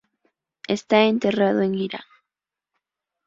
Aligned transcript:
Está 0.67 1.03
enterrado 1.03 1.61
en 1.61 1.75
Irán. 1.75 2.07